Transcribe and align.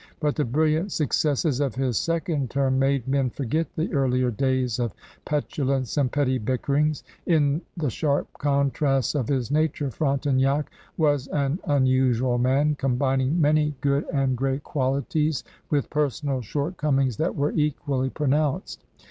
But 0.19 0.35
the 0.35 0.45
brilliant 0.45 0.91
suc 0.91 1.09
cesses 1.13 1.59
of 1.63 1.75
his 1.75 1.95
second 1.95 2.49
term 2.49 2.79
made 2.79 3.07
men 3.07 3.29
forget 3.29 3.67
the 3.75 3.93
earlier 3.93 4.31
days 4.31 4.79
of 4.79 4.95
petulance 5.25 5.95
and 5.95 6.11
petty 6.11 6.39
bickerings. 6.39 7.03
In 7.27 7.61
the 7.77 7.91
sharp 7.91 8.27
contrasts 8.39 9.13
of 9.13 9.27
his 9.27 9.51
nature 9.51 9.91
Frontenac 9.91 10.71
was 10.97 11.27
an 11.27 11.59
imusual 11.67 12.39
man, 12.41 12.73
combining 12.73 13.39
many 13.39 13.75
good 13.79 14.05
and 14.05 14.05
J 14.05 14.09
THE 14.09 14.17
IRON 14.17 14.19
GOVERNOR 14.19 14.23
99 14.23 14.35
great 14.37 14.63
qualities 14.63 15.43
with 15.69 15.89
personal 15.91 16.41
shortcomings 16.41 17.17
tl^at 17.17 17.35
were 17.35 17.53
equafly 17.53 18.11
pronoimced. 18.11 18.79